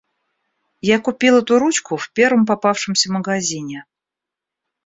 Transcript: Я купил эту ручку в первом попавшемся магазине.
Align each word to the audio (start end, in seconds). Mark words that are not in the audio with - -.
Я 0.81 0.97
купил 0.99 1.37
эту 1.37 1.59
ручку 1.59 1.95
в 1.95 2.11
первом 2.11 2.47
попавшемся 2.47 3.11
магазине. 3.13 3.85